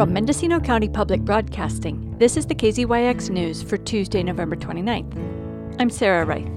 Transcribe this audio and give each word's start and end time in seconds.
From 0.00 0.14
Mendocino 0.14 0.58
County 0.60 0.88
Public 0.88 1.20
Broadcasting, 1.20 2.16
this 2.16 2.38
is 2.38 2.46
the 2.46 2.54
KZYX 2.54 3.28
News 3.28 3.62
for 3.62 3.76
Tuesday, 3.76 4.22
November 4.22 4.56
29th. 4.56 5.76
I'm 5.78 5.90
Sarah 5.90 6.24
Reith. 6.24 6.48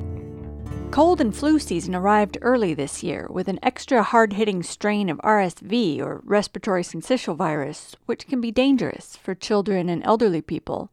Cold 0.91 1.19
and 1.19 1.35
flu 1.35 1.59
season 1.59 1.93
arrived 1.93 2.37
early 2.41 2.73
this 2.73 3.03
year 3.03 3.27
with 3.29 3.49
an 3.49 3.59
extra 3.61 4.01
hard 4.01 4.31
hitting 4.31 4.63
strain 4.63 5.09
of 5.09 5.17
RSV 5.17 5.99
or 5.99 6.21
respiratory 6.23 6.83
syncytial 6.83 7.35
virus, 7.35 7.97
which 8.05 8.27
can 8.27 8.39
be 8.39 8.49
dangerous 8.49 9.17
for 9.17 9.35
children 9.35 9.89
and 9.89 10.05
elderly 10.05 10.41
people. 10.41 10.89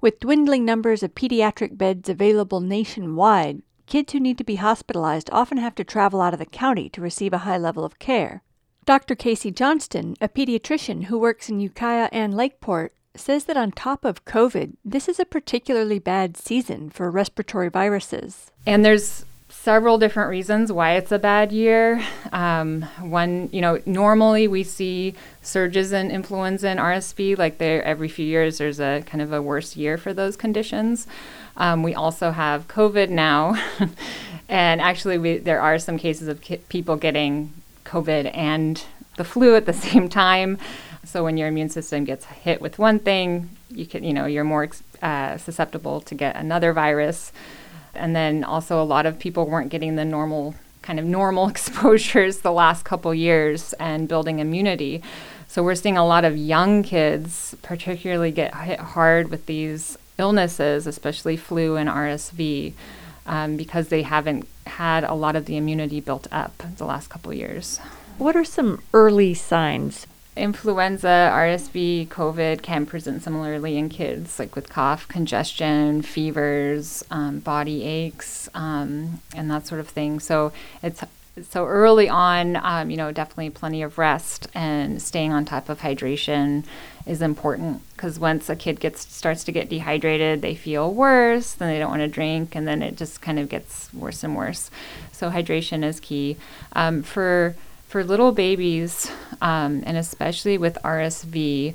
With 0.00 0.20
dwindling 0.20 0.64
numbers 0.64 1.02
of 1.02 1.16
pediatric 1.16 1.76
beds 1.76 2.08
available 2.08 2.60
nationwide, 2.60 3.62
kids 3.86 4.12
who 4.12 4.20
need 4.20 4.38
to 4.38 4.44
be 4.44 4.54
hospitalized 4.54 5.28
often 5.32 5.58
have 5.58 5.74
to 5.74 5.82
travel 5.82 6.20
out 6.20 6.34
of 6.34 6.38
the 6.38 6.46
county 6.46 6.88
to 6.90 7.00
receive 7.00 7.32
a 7.32 7.38
high 7.38 7.58
level 7.58 7.84
of 7.84 7.98
care. 7.98 8.44
Dr. 8.88 9.14
Casey 9.14 9.50
Johnston, 9.50 10.16
a 10.18 10.30
pediatrician 10.30 11.04
who 11.04 11.18
works 11.18 11.50
in 11.50 11.60
Ukiah 11.60 12.08
and 12.10 12.32
Lakeport, 12.32 12.94
says 13.14 13.44
that 13.44 13.58
on 13.58 13.70
top 13.70 14.02
of 14.02 14.24
COVID, 14.24 14.76
this 14.82 15.10
is 15.10 15.20
a 15.20 15.26
particularly 15.26 15.98
bad 15.98 16.38
season 16.38 16.88
for 16.88 17.10
respiratory 17.10 17.68
viruses. 17.68 18.50
And 18.64 18.86
there's 18.86 19.26
several 19.50 19.98
different 19.98 20.30
reasons 20.30 20.72
why 20.72 20.92
it's 20.92 21.12
a 21.12 21.18
bad 21.18 21.52
year. 21.52 22.02
Um, 22.32 22.80
one, 23.02 23.50
you 23.52 23.60
know, 23.60 23.78
normally 23.84 24.48
we 24.48 24.64
see 24.64 25.12
surges 25.42 25.92
in 25.92 26.10
influenza 26.10 26.70
and 26.70 26.80
RSV, 26.80 27.36
like 27.36 27.60
every 27.60 28.08
few 28.08 28.24
years 28.24 28.56
there's 28.56 28.80
a 28.80 29.02
kind 29.04 29.20
of 29.20 29.34
a 29.34 29.42
worse 29.42 29.76
year 29.76 29.98
for 29.98 30.14
those 30.14 30.34
conditions. 30.34 31.06
Um, 31.58 31.82
we 31.82 31.94
also 31.94 32.30
have 32.30 32.68
COVID 32.68 33.10
now, 33.10 33.62
and 34.48 34.80
actually 34.80 35.18
we, 35.18 35.36
there 35.36 35.60
are 35.60 35.78
some 35.78 35.98
cases 35.98 36.26
of 36.26 36.40
ki- 36.40 36.62
people 36.70 36.96
getting 36.96 37.52
COVID 37.88 38.30
and 38.36 38.82
the 39.16 39.24
flu 39.24 39.56
at 39.56 39.66
the 39.66 39.72
same 39.88 40.08
time. 40.08 40.58
So 41.04 41.24
when 41.24 41.36
your 41.36 41.48
immune 41.48 41.70
system 41.70 42.04
gets 42.04 42.26
hit 42.26 42.60
with 42.60 42.78
one 42.78 42.98
thing, 42.98 43.50
you 43.70 43.86
can, 43.86 44.04
you 44.04 44.12
know, 44.12 44.26
you're 44.26 44.44
more 44.44 44.68
uh, 45.02 45.38
susceptible 45.38 46.00
to 46.02 46.14
get 46.14 46.36
another 46.36 46.72
virus. 46.72 47.32
And 47.94 48.14
then 48.14 48.44
also 48.44 48.82
a 48.82 48.84
lot 48.84 49.06
of 49.06 49.18
people 49.18 49.46
weren't 49.46 49.70
getting 49.70 49.96
the 49.96 50.04
normal 50.04 50.54
kind 50.82 50.98
of 50.98 51.04
normal 51.04 51.48
exposures 51.54 52.38
the 52.38 52.52
last 52.52 52.84
couple 52.84 53.14
years 53.14 53.72
and 53.74 54.08
building 54.08 54.38
immunity. 54.38 55.02
So 55.46 55.62
we're 55.62 55.74
seeing 55.74 55.96
a 55.96 56.06
lot 56.06 56.24
of 56.24 56.36
young 56.36 56.82
kids 56.82 57.54
particularly 57.62 58.30
get 58.30 58.54
hit 58.54 58.80
hard 58.80 59.30
with 59.30 59.46
these 59.46 59.96
illnesses, 60.18 60.86
especially 60.86 61.36
flu 61.36 61.76
and 61.76 61.88
RSV 61.88 62.74
um, 63.28 63.56
because 63.56 63.88
they 63.88 64.02
haven't 64.02 64.48
had 64.66 65.04
a 65.04 65.14
lot 65.14 65.36
of 65.36 65.44
the 65.46 65.56
immunity 65.56 66.00
built 66.00 66.26
up 66.32 66.62
the 66.76 66.84
last 66.84 67.08
couple 67.08 67.32
years. 67.32 67.78
What 68.16 68.34
are 68.34 68.44
some 68.44 68.82
early 68.92 69.34
signs? 69.34 70.06
Influenza, 70.36 71.30
RSV, 71.32 72.08
COVID 72.08 72.62
can 72.62 72.86
present 72.86 73.22
similarly 73.22 73.76
in 73.76 73.88
kids, 73.88 74.38
like 74.38 74.54
with 74.54 74.68
cough, 74.68 75.06
congestion, 75.08 76.00
fevers, 76.02 77.04
um, 77.10 77.40
body 77.40 77.84
aches, 77.84 78.48
um, 78.54 79.20
and 79.34 79.50
that 79.50 79.66
sort 79.66 79.80
of 79.80 79.88
thing. 79.88 80.20
So 80.20 80.52
it's 80.82 81.02
so 81.44 81.66
early 81.66 82.08
on, 82.08 82.56
um, 82.56 82.90
you 82.90 82.96
know, 82.96 83.12
definitely 83.12 83.50
plenty 83.50 83.82
of 83.82 83.98
rest 83.98 84.48
and 84.54 85.00
staying 85.00 85.32
on 85.32 85.44
top 85.44 85.68
of 85.68 85.80
hydration 85.80 86.64
is 87.06 87.22
important 87.22 87.82
because 87.94 88.18
once 88.18 88.48
a 88.50 88.56
kid 88.56 88.78
gets 88.80 89.12
starts 89.14 89.44
to 89.44 89.52
get 89.52 89.68
dehydrated, 89.68 90.42
they 90.42 90.54
feel 90.54 90.92
worse, 90.92 91.52
then 91.54 91.68
they 91.68 91.78
don't 91.78 91.90
want 91.90 92.02
to 92.02 92.08
drink, 92.08 92.54
and 92.54 92.68
then 92.68 92.82
it 92.82 92.96
just 92.96 93.20
kind 93.20 93.38
of 93.38 93.48
gets 93.48 93.92
worse 93.94 94.22
and 94.22 94.36
worse. 94.36 94.70
So 95.12 95.30
hydration 95.30 95.82
is 95.82 96.00
key 96.00 96.36
um, 96.74 97.02
for 97.02 97.56
for 97.88 98.04
little 98.04 98.32
babies, 98.32 99.10
um, 99.40 99.82
and 99.86 99.96
especially 99.96 100.58
with 100.58 100.76
RSV. 100.84 101.74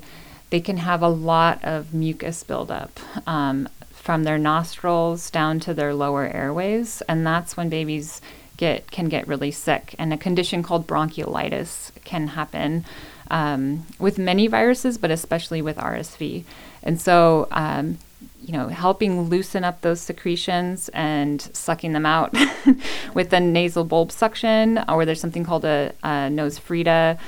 They 0.50 0.60
can 0.60 0.76
have 0.76 1.02
a 1.02 1.08
lot 1.08 1.64
of 1.64 1.92
mucus 1.92 2.44
buildup 2.44 3.00
um, 3.26 3.68
from 3.90 4.22
their 4.22 4.38
nostrils 4.38 5.28
down 5.30 5.58
to 5.60 5.74
their 5.74 5.92
lower 5.92 6.26
airways, 6.28 7.02
and 7.08 7.26
that's 7.26 7.56
when 7.56 7.68
babies 7.68 8.20
get 8.64 8.90
can 8.90 9.08
get 9.08 9.28
really 9.28 9.50
sick. 9.50 9.94
And 9.98 10.12
a 10.12 10.16
condition 10.16 10.62
called 10.62 10.86
bronchiolitis 10.86 11.90
can 12.04 12.28
happen 12.28 12.84
um, 13.30 13.86
with 13.98 14.18
many 14.18 14.46
viruses, 14.46 14.98
but 14.98 15.10
especially 15.10 15.60
with 15.62 15.76
RSV. 15.76 16.44
And 16.82 17.00
so, 17.00 17.48
um, 17.50 17.98
you 18.44 18.52
know, 18.52 18.68
helping 18.68 19.22
loosen 19.28 19.64
up 19.64 19.80
those 19.80 20.00
secretions 20.00 20.88
and 20.90 21.40
sucking 21.40 21.92
them 21.92 22.06
out 22.06 22.34
with 23.14 23.30
the 23.30 23.40
nasal 23.40 23.84
bulb 23.84 24.12
suction, 24.12 24.82
or 24.88 25.04
there's 25.04 25.20
something 25.20 25.44
called 25.44 25.64
a, 25.64 25.92
a 26.02 26.28
NoseFrida. 26.28 27.18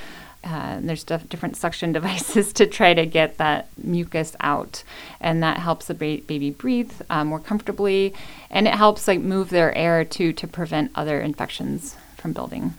Uh, 0.46 0.78
there's 0.80 1.02
def- 1.02 1.28
different 1.28 1.56
suction 1.56 1.90
devices 1.98 2.52
to 2.52 2.66
try 2.66 2.94
to 2.94 3.04
get 3.04 3.36
that 3.38 3.68
mucus 3.76 4.36
out, 4.40 4.84
and 5.20 5.42
that 5.42 5.58
helps 5.58 5.86
the 5.86 5.94
ba- 5.94 6.22
baby 6.26 6.50
breathe 6.50 6.92
uh, 7.10 7.24
more 7.24 7.40
comfortably, 7.40 8.14
and 8.48 8.68
it 8.68 8.74
helps 8.74 9.08
like 9.08 9.20
move 9.20 9.50
their 9.50 9.76
air 9.76 10.04
too 10.04 10.32
to 10.32 10.46
prevent 10.46 10.92
other 10.94 11.20
infections 11.20 11.96
from 12.16 12.32
building. 12.32 12.74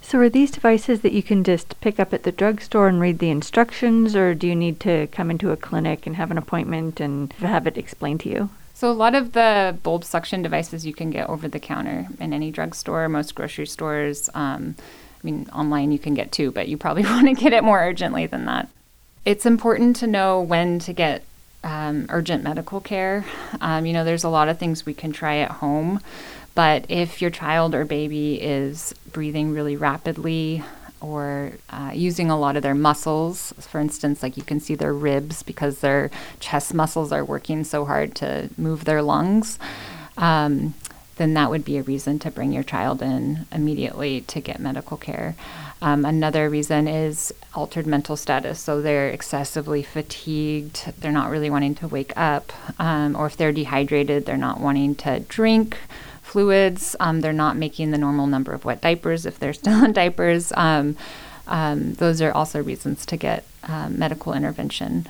So, 0.00 0.20
are 0.20 0.28
these 0.28 0.52
devices 0.52 1.00
that 1.00 1.12
you 1.12 1.22
can 1.22 1.44
just 1.44 1.78
pick 1.80 1.98
up 1.98 2.14
at 2.14 2.22
the 2.22 2.32
drugstore 2.32 2.88
and 2.88 3.00
read 3.00 3.18
the 3.18 3.30
instructions, 3.30 4.14
or 4.14 4.32
do 4.34 4.46
you 4.46 4.54
need 4.54 4.78
to 4.80 5.08
come 5.08 5.30
into 5.30 5.50
a 5.50 5.56
clinic 5.56 6.06
and 6.06 6.16
have 6.16 6.30
an 6.30 6.38
appointment 6.38 7.00
and 7.00 7.32
have 7.34 7.66
it 7.66 7.76
explained 7.76 8.20
to 8.20 8.30
you? 8.30 8.50
So, 8.74 8.88
a 8.88 8.92
lot 8.92 9.16
of 9.16 9.32
the 9.32 9.76
bulb 9.82 10.04
suction 10.04 10.40
devices 10.40 10.86
you 10.86 10.94
can 10.94 11.10
get 11.10 11.28
over 11.28 11.48
the 11.48 11.58
counter 11.58 12.06
in 12.20 12.32
any 12.32 12.52
drugstore, 12.52 13.08
most 13.08 13.34
grocery 13.34 13.66
stores. 13.66 14.30
Um, 14.34 14.76
I 15.22 15.26
mean, 15.26 15.48
online 15.52 15.92
you 15.92 15.98
can 15.98 16.14
get 16.14 16.32
too, 16.32 16.50
but 16.50 16.68
you 16.68 16.76
probably 16.76 17.02
want 17.04 17.26
to 17.26 17.34
get 17.34 17.52
it 17.52 17.64
more 17.64 17.80
urgently 17.80 18.26
than 18.26 18.46
that. 18.46 18.68
It's 19.24 19.46
important 19.46 19.96
to 19.96 20.06
know 20.06 20.40
when 20.40 20.78
to 20.80 20.92
get 20.92 21.24
um, 21.64 22.06
urgent 22.08 22.42
medical 22.44 22.80
care. 22.80 23.24
Um, 23.60 23.84
you 23.84 23.92
know, 23.92 24.04
there's 24.04 24.24
a 24.24 24.28
lot 24.28 24.48
of 24.48 24.58
things 24.58 24.86
we 24.86 24.94
can 24.94 25.12
try 25.12 25.38
at 25.38 25.50
home. 25.50 26.00
But 26.54 26.86
if 26.88 27.22
your 27.22 27.30
child 27.30 27.74
or 27.74 27.84
baby 27.84 28.34
is 28.40 28.94
breathing 29.12 29.52
really 29.52 29.76
rapidly 29.76 30.64
or 31.00 31.52
uh, 31.70 31.92
using 31.94 32.30
a 32.30 32.38
lot 32.38 32.56
of 32.56 32.62
their 32.62 32.74
muscles, 32.74 33.52
for 33.60 33.80
instance, 33.80 34.22
like 34.22 34.36
you 34.36 34.42
can 34.42 34.58
see 34.58 34.74
their 34.74 34.92
ribs 34.92 35.42
because 35.44 35.78
their 35.80 36.10
chest 36.40 36.74
muscles 36.74 37.12
are 37.12 37.24
working 37.24 37.62
so 37.62 37.84
hard 37.84 38.14
to 38.16 38.50
move 38.56 38.84
their 38.84 39.02
lungs, 39.02 39.58
um, 40.16 40.74
then 41.18 41.34
that 41.34 41.50
would 41.50 41.64
be 41.64 41.76
a 41.78 41.82
reason 41.82 42.18
to 42.20 42.30
bring 42.30 42.52
your 42.52 42.62
child 42.62 43.02
in 43.02 43.46
immediately 43.52 44.22
to 44.22 44.40
get 44.40 44.58
medical 44.58 44.96
care. 44.96 45.36
Um, 45.80 46.04
another 46.04 46.48
reason 46.48 46.88
is 46.88 47.32
altered 47.54 47.86
mental 47.86 48.16
status. 48.16 48.58
So 48.58 48.80
they're 48.80 49.10
excessively 49.10 49.82
fatigued, 49.82 50.92
they're 50.98 51.12
not 51.12 51.30
really 51.30 51.50
wanting 51.50 51.74
to 51.76 51.88
wake 51.88 52.12
up, 52.16 52.52
um, 52.80 53.14
or 53.14 53.26
if 53.26 53.36
they're 53.36 53.52
dehydrated, 53.52 54.26
they're 54.26 54.36
not 54.36 54.60
wanting 54.60 54.94
to 54.96 55.20
drink 55.20 55.76
fluids. 56.22 56.94
Um, 57.00 57.20
they're 57.20 57.32
not 57.32 57.56
making 57.56 57.90
the 57.90 57.98
normal 57.98 58.26
number 58.26 58.52
of 58.52 58.64
wet 58.64 58.80
diapers 58.80 59.26
if 59.26 59.38
they're 59.38 59.52
still 59.52 59.84
in 59.84 59.92
diapers. 60.02 60.52
Um, 60.56 60.96
um, 61.46 61.94
those 61.94 62.20
are 62.20 62.32
also 62.32 62.62
reasons 62.62 63.06
to 63.06 63.16
get 63.16 63.44
um, 63.64 63.98
medical 63.98 64.34
intervention. 64.34 65.06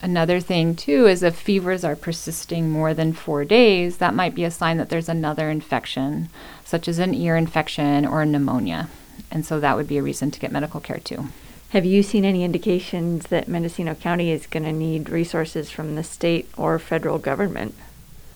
Another 0.00 0.38
thing, 0.38 0.76
too, 0.76 1.06
is 1.06 1.22
if 1.22 1.34
fevers 1.34 1.82
are 1.84 1.96
persisting 1.96 2.70
more 2.70 2.94
than 2.94 3.12
four 3.12 3.44
days, 3.44 3.96
that 3.96 4.14
might 4.14 4.34
be 4.34 4.44
a 4.44 4.50
sign 4.50 4.76
that 4.78 4.90
there's 4.90 5.08
another 5.08 5.50
infection, 5.50 6.28
such 6.64 6.86
as 6.86 6.98
an 6.98 7.14
ear 7.14 7.36
infection 7.36 8.06
or 8.06 8.24
pneumonia. 8.24 8.88
And 9.30 9.44
so 9.44 9.58
that 9.58 9.76
would 9.76 9.88
be 9.88 9.98
a 9.98 10.02
reason 10.02 10.30
to 10.30 10.40
get 10.40 10.52
medical 10.52 10.80
care, 10.80 11.00
too. 11.00 11.28
Have 11.70 11.84
you 11.84 12.02
seen 12.02 12.24
any 12.24 12.44
indications 12.44 13.26
that 13.26 13.48
Mendocino 13.48 13.94
County 13.94 14.30
is 14.30 14.46
going 14.46 14.62
to 14.62 14.72
need 14.72 15.10
resources 15.10 15.70
from 15.70 15.96
the 15.96 16.04
state 16.04 16.48
or 16.56 16.78
federal 16.78 17.18
government? 17.18 17.74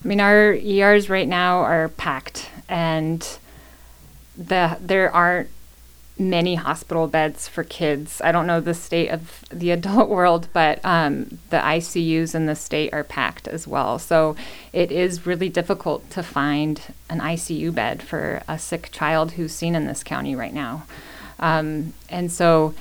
I 0.04 0.08
mean, 0.08 0.20
our 0.20 0.52
ERs 0.52 1.08
right 1.08 1.28
now 1.28 1.60
are 1.60 1.88
packed, 1.88 2.50
and 2.68 3.26
the 4.36 4.76
there 4.80 5.10
aren't 5.14 5.48
many 6.18 6.54
hospital 6.56 7.06
beds 7.06 7.48
for 7.48 7.64
kids. 7.64 8.20
I 8.22 8.32
don't 8.32 8.46
know 8.46 8.60
the 8.60 8.74
state 8.74 9.08
of 9.08 9.44
the 9.50 9.70
adult 9.78 10.08
world, 10.08 10.48
but 10.52 10.80
um, 10.84 11.38
the 11.50 11.58
ICUs 11.58 12.34
in 12.34 12.46
the 12.46 12.56
state 12.56 12.92
are 12.92 13.04
packed 13.04 13.48
as 13.48 13.66
well. 13.66 13.98
So 13.98 14.36
it 14.72 14.92
is 14.92 15.26
really 15.26 15.48
difficult 15.48 16.08
to 16.10 16.22
find 16.22 16.80
an 17.08 17.20
ICU 17.20 17.74
bed 17.74 18.02
for 18.02 18.42
a 18.48 18.58
sick 18.58 18.90
child 18.92 19.32
who's 19.32 19.52
seen 19.52 19.74
in 19.74 19.86
this 19.86 20.02
county 20.02 20.34
right 20.34 20.54
now. 20.54 20.84
Um, 21.38 21.92
and 22.08 22.30
so 22.30 22.74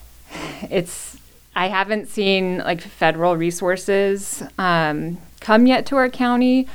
it's 0.70 1.12
I 1.54 1.68
haven't 1.68 2.08
seen 2.08 2.58
like 2.58 2.80
federal 2.80 3.36
resources 3.36 4.42
um, 4.58 5.18
come 5.40 5.66
yet 5.66 5.84
to 5.86 5.96
our 5.96 6.08
county, 6.08 6.66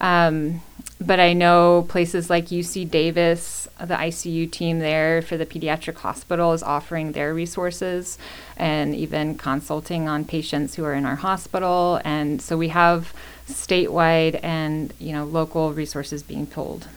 um, 0.00 0.60
but 1.00 1.20
I 1.20 1.34
know 1.34 1.86
places 1.88 2.30
like 2.30 2.46
UC 2.46 2.90
Davis, 2.90 3.68
the 3.78 3.94
ICU 3.94 4.50
team 4.50 4.78
there 4.78 5.20
for 5.20 5.36
the 5.36 5.44
pediatric 5.44 5.96
hospital 5.96 6.52
is 6.52 6.62
offering 6.62 7.12
their 7.12 7.34
resources 7.34 8.18
and 8.56 8.94
even 8.94 9.36
consulting 9.36 10.08
on 10.08 10.24
patients 10.24 10.74
who 10.74 10.84
are 10.84 10.94
in 10.94 11.04
our 11.04 11.16
hospital. 11.16 12.00
And 12.04 12.40
so 12.40 12.56
we 12.56 12.68
have 12.68 13.12
statewide 13.46 14.40
and 14.42 14.92
you 14.98 15.12
know 15.12 15.24
local 15.24 15.72
resources 15.72 16.22
being 16.22 16.46
pulled. 16.46 16.88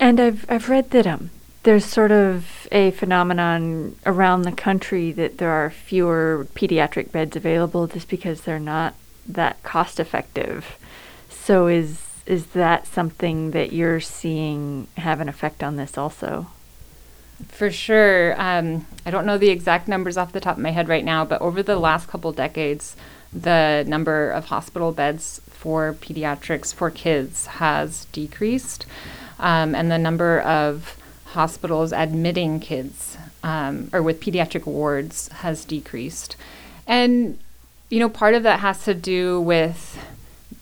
And 0.00 0.20
I've 0.20 0.44
I've 0.50 0.68
read 0.68 0.90
that 0.90 1.06
um 1.06 1.30
there's 1.62 1.84
sort 1.84 2.10
of 2.10 2.66
a 2.72 2.90
phenomenon 2.90 3.94
around 4.04 4.42
the 4.42 4.52
country 4.52 5.12
that 5.12 5.38
there 5.38 5.50
are 5.50 5.70
fewer 5.70 6.48
pediatric 6.54 7.12
beds 7.12 7.36
available 7.36 7.86
just 7.86 8.08
because 8.08 8.40
they're 8.40 8.58
not 8.58 8.94
that 9.28 9.62
cost 9.62 10.00
effective. 10.00 10.76
So 11.30 11.68
is 11.68 12.00
is 12.26 12.46
that 12.46 12.86
something 12.86 13.50
that 13.50 13.72
you're 13.72 14.00
seeing 14.00 14.86
have 14.96 15.20
an 15.20 15.28
effect 15.28 15.62
on 15.62 15.76
this 15.76 15.98
also? 15.98 16.48
For 17.48 17.70
sure. 17.70 18.40
Um, 18.40 18.86
I 19.04 19.10
don't 19.10 19.26
know 19.26 19.38
the 19.38 19.50
exact 19.50 19.88
numbers 19.88 20.16
off 20.16 20.32
the 20.32 20.40
top 20.40 20.56
of 20.56 20.62
my 20.62 20.70
head 20.70 20.88
right 20.88 21.04
now, 21.04 21.24
but 21.24 21.40
over 21.40 21.62
the 21.62 21.76
last 21.76 22.08
couple 22.08 22.30
decades, 22.32 22.96
the 23.32 23.84
number 23.86 24.30
of 24.30 24.46
hospital 24.46 24.92
beds 24.92 25.40
for 25.48 25.94
pediatrics 26.00 26.72
for 26.72 26.90
kids 26.90 27.46
has 27.46 28.04
decreased, 28.06 28.86
um, 29.38 29.74
and 29.74 29.90
the 29.90 29.98
number 29.98 30.40
of 30.40 30.96
hospitals 31.26 31.92
admitting 31.92 32.60
kids 32.60 33.16
um, 33.42 33.88
or 33.92 34.02
with 34.02 34.20
pediatric 34.20 34.66
wards 34.66 35.28
has 35.28 35.64
decreased. 35.64 36.36
And, 36.86 37.38
you 37.88 38.00
know, 38.00 38.08
part 38.08 38.34
of 38.34 38.42
that 38.42 38.60
has 38.60 38.84
to 38.84 38.94
do 38.94 39.40
with 39.40 39.98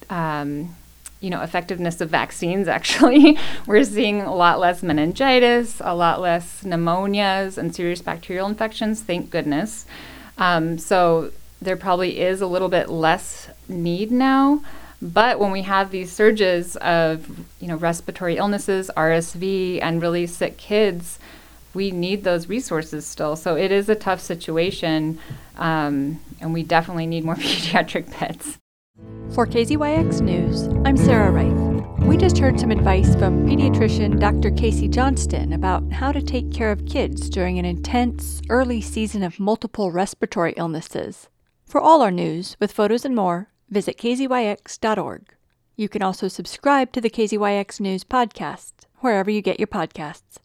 um, 0.09 0.77
you 1.21 1.31
know 1.31 1.43
effectiveness 1.43 2.01
of 2.01 2.11
vaccines 2.11 2.69
actually. 2.69 3.39
We're 3.67 3.85
seeing 3.85 4.23
a 4.23 4.35
lot 4.35 4.59
less 4.59 4.83
meningitis 4.83 5.81
a 5.85 5.95
lot 5.95 6.21
less 6.21 6.63
pneumonias 6.65 7.59
and 7.59 7.75
serious 7.75 8.03
bacterial 8.03 8.49
infections 8.49 9.03
thank 9.03 9.31
goodness. 9.31 9.87
Um, 10.39 10.79
so 10.79 11.33
there 11.61 11.77
probably 11.77 12.21
is 12.21 12.41
a 12.41 12.47
little 12.47 12.69
bit 12.69 12.89
less 12.89 13.49
need 13.69 14.11
now 14.11 14.63
but 15.03 15.39
when 15.39 15.51
we 15.51 15.63
have 15.63 15.91
these 15.91 16.11
surges 16.13 16.77
of 16.77 17.27
you 17.61 17.69
know 17.69 17.77
respiratory 17.77 18.37
illnesses 18.37 18.91
rsv 18.97 19.79
and 19.83 20.03
really 20.03 20.27
sick 20.27 20.57
kids 20.57 21.19
we 21.75 21.91
need 21.91 22.25
those 22.25 22.49
resources 22.49 23.07
still. 23.07 23.37
So 23.37 23.57
it 23.57 23.71
is 23.71 23.89
a 23.89 23.95
tough 23.95 24.21
situation 24.21 25.19
um, 25.57 26.21
and 26.41 26.53
we 26.53 26.63
definitely 26.63 27.07
need 27.07 27.25
more 27.25 27.35
pediatric 27.37 28.19
beds 28.19 28.59
for 29.33 29.47
KZYX 29.47 30.23
News, 30.23 30.67
I'm 30.85 30.97
Sarah 30.97 31.31
Reith. 31.31 32.05
We 32.05 32.17
just 32.17 32.37
heard 32.39 32.59
some 32.59 32.73
advice 32.73 33.15
from 33.15 33.47
pediatrician 33.47 34.19
Dr. 34.19 34.51
Casey 34.51 34.89
Johnston 34.89 35.53
about 35.53 35.93
how 35.93 36.11
to 36.11 36.21
take 36.21 36.53
care 36.53 36.73
of 36.73 36.85
kids 36.87 37.31
during 37.31 37.57
an 37.57 37.65
intense 37.65 38.43
early 38.49 38.81
season 38.81 39.23
of 39.23 39.39
multiple 39.39 39.93
respiratory 39.93 40.53
illnesses. 40.57 41.29
For 41.65 41.81
all 41.81 42.03
our 42.03 42.11
news, 42.11 42.57
with 42.59 42.73
photos 42.73 43.05
and 43.05 43.15
more, 43.15 43.51
visit 43.69 43.99
kzyx.org. 43.99 45.35
You 45.77 45.89
can 45.89 46.03
also 46.03 46.27
subscribe 46.27 46.91
to 46.93 47.01
the 47.01 47.11
KZYX 47.11 47.79
News 47.79 48.03
podcast, 48.03 48.73
wherever 48.97 49.31
you 49.31 49.43
get 49.43 49.61
your 49.61 49.69
podcasts. 49.69 50.41